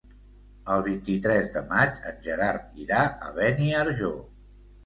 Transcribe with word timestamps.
El 0.75 0.79
vint-i-tres 0.87 1.51
de 1.57 1.63
maig 1.73 2.01
en 2.13 2.17
Gerard 2.29 2.83
irà 2.87 3.05
a 3.29 3.31
Beniarjó. 3.39 4.13